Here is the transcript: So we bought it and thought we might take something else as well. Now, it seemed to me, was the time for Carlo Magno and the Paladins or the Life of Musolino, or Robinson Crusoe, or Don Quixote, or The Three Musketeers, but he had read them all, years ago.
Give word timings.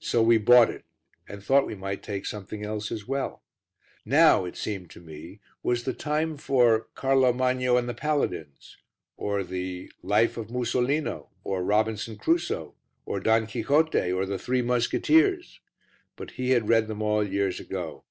So 0.00 0.22
we 0.22 0.38
bought 0.38 0.70
it 0.70 0.86
and 1.28 1.44
thought 1.44 1.66
we 1.66 1.74
might 1.74 2.02
take 2.02 2.24
something 2.24 2.64
else 2.64 2.90
as 2.90 3.06
well. 3.06 3.42
Now, 4.06 4.46
it 4.46 4.56
seemed 4.56 4.88
to 4.92 5.02
me, 5.02 5.40
was 5.62 5.84
the 5.84 5.92
time 5.92 6.38
for 6.38 6.88
Carlo 6.94 7.30
Magno 7.30 7.76
and 7.76 7.86
the 7.86 7.92
Paladins 7.92 8.78
or 9.18 9.44
the 9.44 9.92
Life 10.02 10.38
of 10.38 10.46
Musolino, 10.48 11.28
or 11.44 11.62
Robinson 11.62 12.16
Crusoe, 12.16 12.74
or 13.04 13.20
Don 13.20 13.46
Quixote, 13.46 14.10
or 14.12 14.24
The 14.24 14.38
Three 14.38 14.62
Musketeers, 14.62 15.60
but 16.16 16.30
he 16.40 16.52
had 16.52 16.70
read 16.70 16.88
them 16.88 17.02
all, 17.02 17.22
years 17.22 17.60
ago. 17.60 18.04